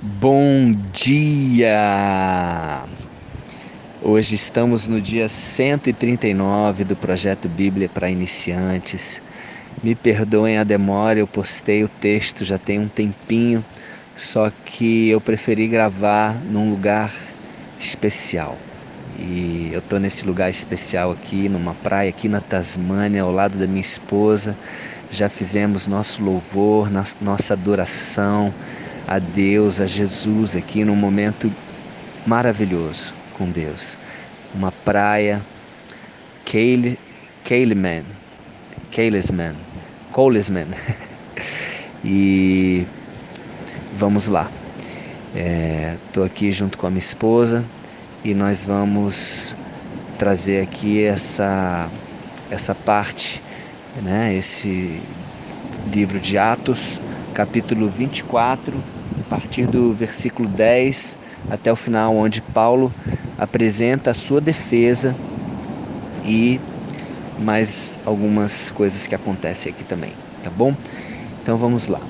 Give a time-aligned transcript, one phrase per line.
[0.00, 1.74] Bom dia!
[4.00, 9.20] Hoje estamos no dia 139 do projeto Bíblia para Iniciantes.
[9.82, 13.64] Me perdoem a demora, eu postei o texto já tem um tempinho,
[14.16, 17.12] só que eu preferi gravar num lugar
[17.80, 18.56] especial.
[19.18, 23.66] E eu estou nesse lugar especial aqui, numa praia aqui na Tasmânia, ao lado da
[23.66, 24.56] minha esposa.
[25.10, 26.88] Já fizemos nosso louvor,
[27.20, 28.54] nossa adoração
[29.08, 31.50] a Deus, a Jesus aqui num momento
[32.26, 33.96] maravilhoso com Deus.
[34.54, 35.40] Uma praia,
[37.42, 38.04] Kaleman,
[38.94, 39.56] Kalesman,
[40.12, 40.68] Colesman.
[42.04, 42.86] e
[43.94, 44.50] vamos lá.
[46.06, 47.64] Estou é, aqui junto com a minha esposa
[48.22, 49.54] e nós vamos
[50.18, 51.88] trazer aqui essa,
[52.50, 53.40] essa parte,
[54.02, 55.00] né, esse
[55.90, 57.00] livro de Atos,
[57.38, 58.82] capítulo 24
[59.20, 61.16] a partir do versículo 10
[61.48, 62.92] até o final, onde Paulo
[63.38, 65.14] apresenta a sua defesa
[66.24, 66.58] e
[67.38, 70.10] mais algumas coisas que acontecem aqui também,
[70.42, 70.74] tá bom?
[71.40, 72.00] Então vamos lá.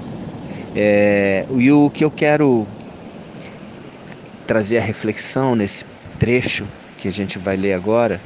[0.75, 2.67] É, e o que eu quero
[4.47, 5.85] trazer a reflexão nesse
[6.19, 6.67] trecho
[6.97, 8.19] que a gente vai ler agora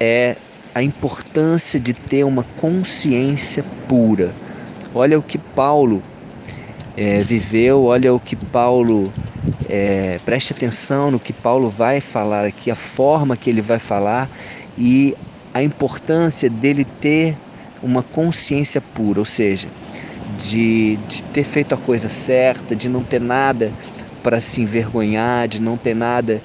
[0.00, 0.34] é
[0.74, 4.32] a importância de ter uma consciência pura.
[4.92, 6.02] Olha o que Paulo
[6.96, 9.16] é, viveu, olha o que Paulo,
[9.64, 14.30] é, preste atenção no que Paulo vai falar aqui, a forma que ele vai falar
[14.76, 15.14] e
[15.52, 17.40] a importância dele ter
[17.82, 19.72] uma consciência pura, ou seja,
[20.24, 23.74] de, de ter feito a coisa certa, de não ter nada
[24.22, 26.42] para se envergonhar, de não ter nada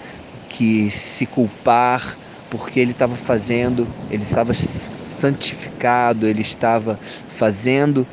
[0.49, 2.17] que se culpar,
[2.49, 8.07] porque ele estava fazendo, ele estava santificado, ele estava fazendo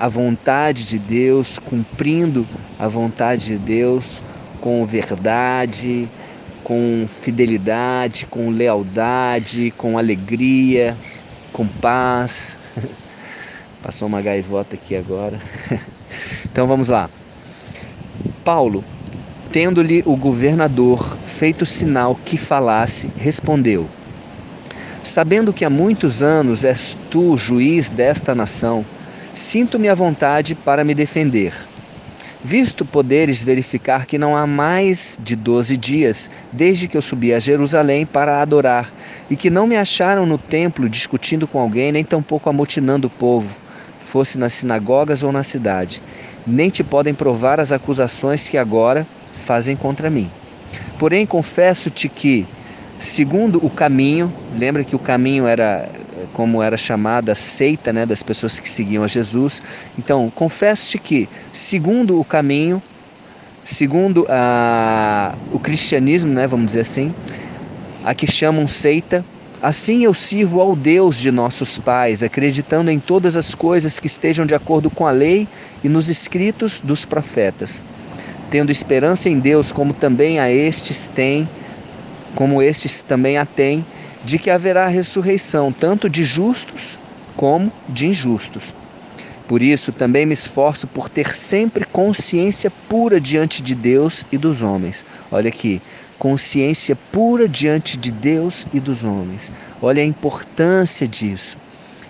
[0.00, 2.48] a vontade de Deus, cumprindo
[2.78, 4.22] a vontade de Deus
[4.58, 6.08] com verdade,
[6.64, 10.96] com fidelidade, com lealdade, com alegria,
[11.52, 12.56] com paz.
[13.82, 15.38] Passou uma gaivota aqui agora.
[16.44, 17.08] Então vamos lá.
[18.44, 18.84] Paulo,
[19.52, 23.88] tendo-lhe o governador feito sinal que falasse, respondeu:
[25.04, 28.84] Sabendo que há muitos anos és tu juiz desta nação,
[29.34, 31.54] sinto-me à vontade para me defender.
[32.42, 37.38] Visto poderes verificar que não há mais de doze dias desde que eu subi a
[37.38, 38.90] Jerusalém para adorar,
[39.28, 43.48] e que não me acharam no templo discutindo com alguém, nem tampouco amotinando o povo,
[44.00, 46.02] fosse nas sinagogas ou na cidade,
[46.46, 49.06] nem te podem provar as acusações que agora
[49.44, 50.30] fazem contra mim.
[50.98, 52.46] Porém, confesso-te que,
[52.98, 55.88] segundo o caminho, lembra que o caminho era
[56.32, 59.62] como era chamada a seita né, das pessoas que seguiam a Jesus.
[59.98, 62.82] Então, confesso-te que, segundo o caminho,
[63.64, 67.14] segundo a, o cristianismo, né, vamos dizer assim,
[68.04, 69.24] a que chamam seita,
[69.62, 74.46] assim eu sirvo ao Deus de nossos pais, acreditando em todas as coisas que estejam
[74.46, 75.46] de acordo com a lei
[75.84, 77.84] e nos escritos dos profetas,
[78.50, 81.48] tendo esperança em Deus, como também a estes têm,
[82.34, 83.84] como estes também a têm
[84.24, 86.98] de que haverá ressurreição tanto de justos
[87.36, 88.74] como de injustos.
[89.48, 94.62] Por isso também me esforço por ter sempre consciência pura diante de Deus e dos
[94.62, 95.04] homens.
[95.32, 95.82] Olha aqui,
[96.18, 99.50] consciência pura diante de Deus e dos homens.
[99.82, 101.56] Olha a importância disso,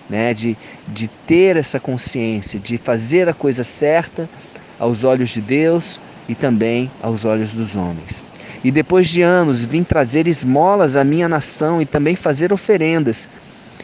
[0.09, 0.33] né?
[0.33, 0.55] de,
[0.89, 4.29] de ter essa consciência, de fazer a coisa certa
[4.77, 8.23] aos olhos de Deus e também aos olhos dos homens.
[8.63, 13.27] E depois de anos vim trazer esmolas à minha nação e também fazer oferendas.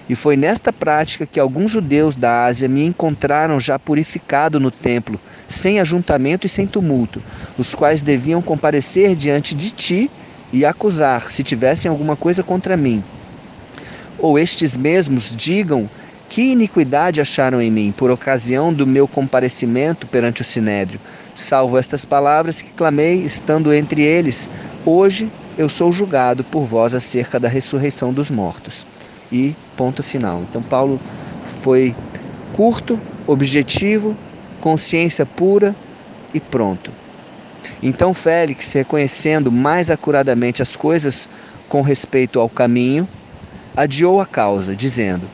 [0.07, 5.19] E foi nesta prática que alguns judeus da Ásia me encontraram já purificado no templo,
[5.49, 7.21] sem ajuntamento e sem tumulto,
[7.57, 10.11] os quais deviam comparecer diante de ti
[10.53, 13.03] e acusar, se tivessem alguma coisa contra mim.
[14.19, 15.89] Ou estes mesmos digam
[16.29, 20.99] que iniquidade acharam em mim por ocasião do meu comparecimento perante o sinédrio?
[21.37, 24.49] Salvo estas palavras que clamei, estando entre eles,
[24.83, 28.87] hoje eu sou julgado por vós acerca da ressurreição dos mortos.
[29.31, 30.41] E ponto final.
[30.49, 30.99] Então, Paulo
[31.61, 31.95] foi
[32.53, 34.17] curto, objetivo,
[34.59, 35.75] consciência pura
[36.33, 36.89] e pronto.
[37.83, 41.29] Então, Félix, reconhecendo mais acuradamente as coisas
[41.69, 43.07] com respeito ao caminho,
[43.75, 45.27] adiou a causa, dizendo: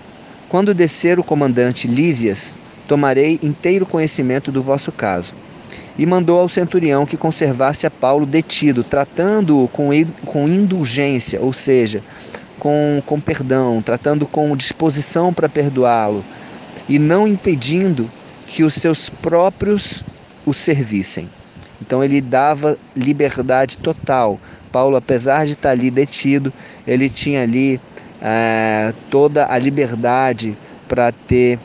[0.49, 2.57] quando descer o comandante Lísias,
[2.89, 5.33] tomarei inteiro conhecimento do vosso caso.
[5.97, 9.89] E mandou ao centurião que conservasse a Paulo detido, tratando-o com,
[10.25, 12.03] com indulgência, ou seja,
[12.59, 16.23] com, com perdão, tratando com disposição para perdoá-lo,
[16.89, 18.09] e não impedindo
[18.47, 20.03] que os seus próprios
[20.45, 21.29] o servissem.
[21.81, 24.39] Então ele dava liberdade total.
[24.71, 26.51] Paulo, apesar de estar ali detido,
[26.87, 27.79] ele tinha ali
[28.21, 30.57] é, toda a liberdade
[30.87, 31.59] para ter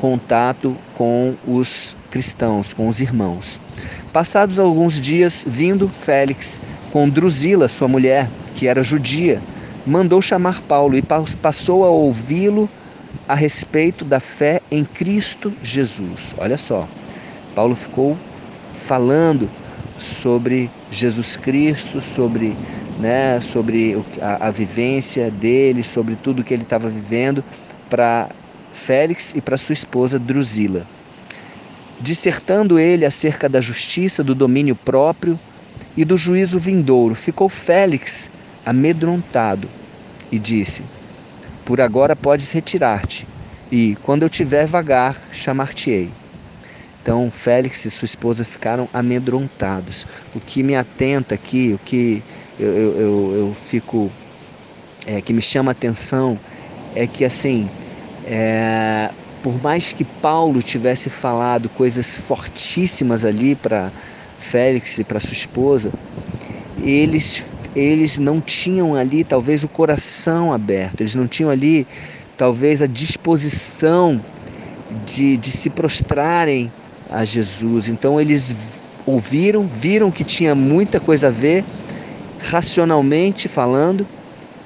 [0.00, 3.58] contato com os cristãos, com os irmãos.
[4.12, 6.60] Passados alguns dias, vindo Félix
[6.92, 9.40] com Drusila, sua mulher, que era judia,
[9.86, 12.68] mandou chamar Paulo e passou a ouvi-lo
[13.28, 16.34] a respeito da fé em Cristo Jesus.
[16.38, 16.88] Olha só,
[17.54, 18.16] Paulo ficou
[18.86, 19.48] falando
[19.98, 22.56] sobre Jesus Cristo, sobre,
[23.00, 27.44] né, sobre a, a vivência dele, sobre tudo que ele estava vivendo
[27.90, 28.28] para
[28.72, 30.86] Félix e para sua esposa Drusila.
[32.00, 35.38] Dissertando ele acerca da justiça, do domínio próprio
[35.96, 38.30] e do juízo vindouro, ficou Félix
[38.64, 39.68] amedrontado
[40.30, 40.82] e disse:
[41.64, 43.26] Por agora podes retirar-te,
[43.70, 46.10] e quando eu tiver vagar, chamar-te-ei.
[47.02, 50.06] Então Félix e sua esposa ficaram amedrontados.
[50.34, 52.22] O que me atenta aqui, o que
[52.58, 54.12] eu, eu, eu, eu fico,
[55.06, 56.38] é, que me chama a atenção,
[56.94, 57.70] é que assim,
[58.24, 59.10] é,
[59.42, 63.92] por mais que Paulo tivesse falado coisas fortíssimas ali para
[64.36, 65.94] Félix e para sua esposa,
[66.76, 67.44] eles
[67.74, 71.86] eles não tinham ali talvez o coração aberto, eles não tinham ali
[72.36, 74.24] talvez a disposição
[74.90, 76.72] de, de se prostrarem
[77.08, 77.88] a Jesus.
[77.88, 78.54] Então eles
[79.06, 81.64] ouviram, viram que tinha muita coisa a ver,
[82.38, 84.08] racionalmente falando,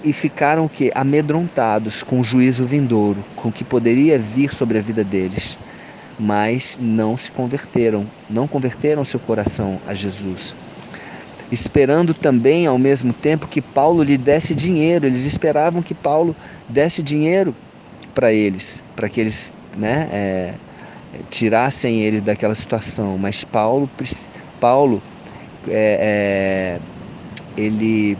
[0.04, 4.82] e ficaram que amedrontados com o juízo vindouro, com o que poderia vir sobre a
[4.82, 5.56] vida deles.
[6.18, 10.54] Mas não se converteram, não converteram seu coração a Jesus.
[11.50, 16.34] Esperando também ao mesmo tempo que Paulo lhe desse dinheiro, eles esperavam que Paulo
[16.68, 17.54] desse dinheiro
[18.14, 20.54] para eles, para que eles, né, é,
[21.30, 23.18] tirassem ele daquela situação.
[23.18, 23.90] Mas Paulo,
[24.60, 25.02] Paulo
[25.68, 28.16] é, é, ele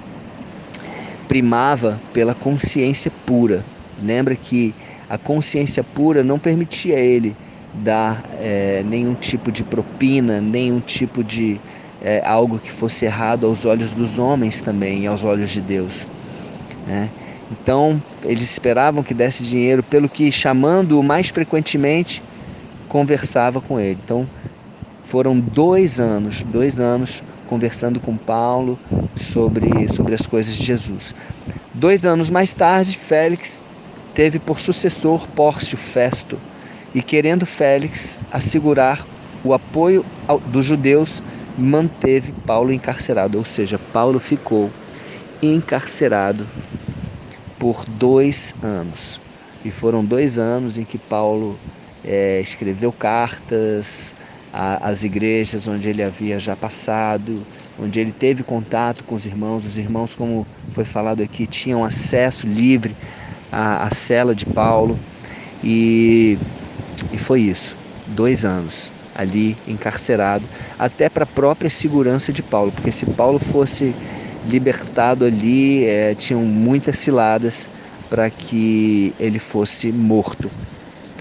[1.32, 3.64] primava pela consciência pura.
[4.02, 4.74] Lembra que
[5.08, 7.34] a consciência pura não permitia ele
[7.72, 11.58] dar é, nenhum tipo de propina, nenhum tipo de
[12.02, 16.06] é, algo que fosse errado aos olhos dos homens também aos olhos de Deus.
[16.86, 17.08] Né?
[17.50, 22.22] Então eles esperavam que desse dinheiro, pelo que chamando-o mais frequentemente,
[22.90, 23.98] conversava com ele.
[24.04, 24.28] Então
[25.02, 28.78] foram dois anos, dois anos conversando com Paulo
[29.14, 31.14] sobre, sobre as coisas de Jesus.
[31.74, 33.60] Dois anos mais tarde, Félix
[34.14, 36.38] teve por sucessor Pórcio Festo,
[36.94, 39.06] e querendo Félix assegurar
[39.44, 40.02] o apoio
[40.46, 41.22] dos judeus,
[41.58, 44.70] manteve Paulo encarcerado, ou seja, Paulo ficou
[45.42, 46.48] encarcerado
[47.58, 49.20] por dois anos.
[49.62, 51.58] E foram dois anos em que Paulo
[52.02, 54.14] é, escreveu cartas
[54.52, 57.46] às igrejas onde ele havia já passado,
[57.78, 59.64] onde ele teve contato com os irmãos.
[59.64, 62.94] Os irmãos, como foi falado aqui, tinham acesso livre
[63.50, 64.98] à, à cela de Paulo.
[65.62, 66.38] E,
[67.10, 67.76] e foi isso,
[68.06, 73.94] dois anos ali encarcerado, até para a própria segurança de Paulo, porque se Paulo fosse
[74.42, 77.68] libertado ali, é, tinham muitas ciladas
[78.08, 80.50] para que ele fosse morto.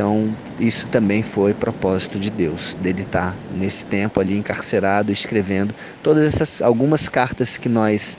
[0.02, 5.76] Então, isso também foi propósito de Deus, dele estar tá nesse tempo ali encarcerado, escrevendo
[6.02, 8.18] todas essas algumas cartas que nós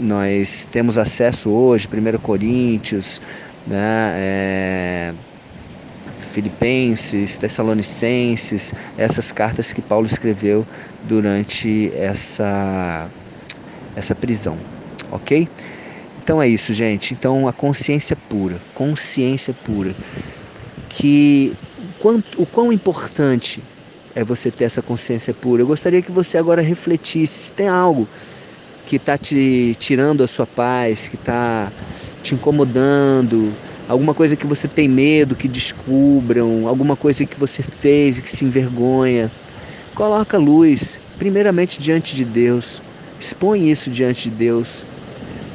[0.00, 3.20] nós temos acesso hoje, 1 Coríntios,
[3.68, 5.14] né, é,
[6.32, 10.66] Filipenses, Tessalonicenses, essas cartas que Paulo escreveu
[11.08, 13.06] durante essa,
[13.94, 14.58] essa prisão,
[15.12, 15.48] ok?
[16.20, 17.14] Então é isso, gente.
[17.14, 19.94] Então a consciência pura, consciência pura
[20.90, 21.52] que
[22.00, 23.62] quanto, o quão importante
[24.14, 25.62] é você ter essa consciência pura.
[25.62, 28.06] Eu gostaria que você agora refletisse se tem algo
[28.86, 31.70] que está te tirando a sua paz, que está
[32.22, 33.52] te incomodando,
[33.88, 38.30] alguma coisa que você tem medo que descubram, alguma coisa que você fez e que
[38.30, 39.30] se envergonha.
[39.94, 42.82] Coloca luz, primeiramente diante de Deus.
[43.18, 44.84] Expõe isso diante de Deus.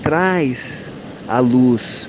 [0.02, 0.90] Traz
[1.28, 2.08] a luz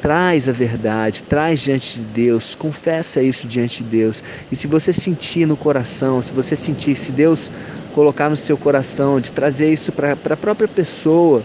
[0.00, 4.22] Traz a verdade, traz diante de Deus, confessa isso diante de Deus.
[4.50, 7.50] E se você sentir no coração, se você sentir, se Deus
[7.90, 11.44] colocar no seu coração de trazer isso para a própria pessoa,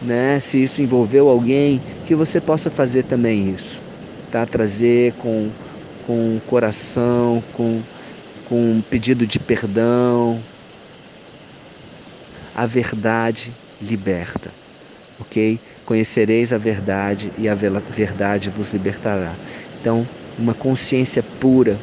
[0.00, 0.40] né?
[0.40, 3.82] Se isso envolveu alguém, que você possa fazer também isso,
[4.30, 4.46] tá?
[4.46, 5.54] Trazer com
[6.02, 7.86] com coração, com
[8.44, 10.46] com um pedido de perdão.
[12.54, 14.56] A verdade liberta,
[15.18, 15.60] ok?
[15.90, 19.34] Conhecereis a verdade e a verdade vos libertará.
[19.80, 20.06] Então,
[20.38, 21.76] uma consciência pura,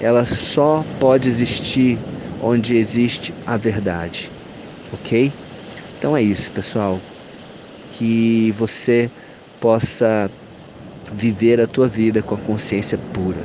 [0.00, 1.96] ela só pode existir
[2.42, 4.32] onde existe a verdade.
[4.92, 5.30] Ok?
[5.96, 7.00] Então é isso, pessoal.
[7.92, 9.08] Que você
[9.60, 10.28] possa
[11.12, 13.44] viver a tua vida com a consciência pura.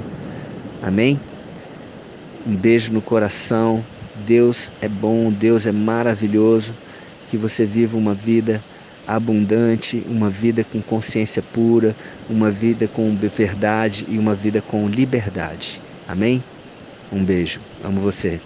[0.81, 1.19] Amém?
[2.43, 3.85] Um beijo no coração.
[4.15, 6.73] Deus é bom, Deus é maravilhoso.
[7.27, 8.63] Que você viva uma vida
[9.05, 11.95] abundante, uma vida com consciência pura,
[12.27, 15.81] uma vida com verdade e uma vida com liberdade.
[16.05, 16.45] Amém?
[17.11, 17.61] Um beijo.
[17.79, 18.41] Amo você.